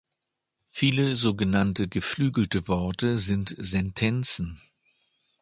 Viele 0.71 1.15
so 1.15 1.35
genannte 1.35 1.87
geflügelte 1.87 2.67
Worte 2.67 3.19
sind 3.19 3.55
Sentenzen. 3.59 4.59